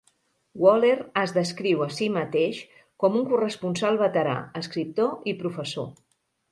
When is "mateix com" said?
2.15-3.21